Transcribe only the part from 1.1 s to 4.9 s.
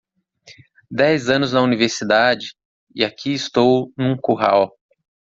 anos na universidade? e aqui estou num curral.